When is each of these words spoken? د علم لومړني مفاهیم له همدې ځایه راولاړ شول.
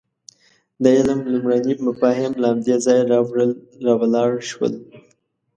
د 0.81 0.83
علم 0.97 1.19
لومړني 1.33 1.73
مفاهیم 1.87 2.33
له 2.41 2.47
همدې 2.51 2.75
ځایه 2.85 3.03
راولاړ 3.89 4.31
شول. 4.49 4.73